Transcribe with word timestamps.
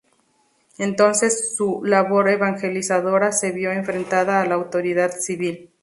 Entonces, 0.79 1.55
su 1.55 1.83
labor 1.83 2.27
evangelizadora 2.29 3.31
se 3.31 3.51
vio 3.51 3.71
enfrentada 3.71 4.41
a 4.41 4.45
la 4.47 4.55
autoridad 4.55 5.11
civil. 5.19 5.69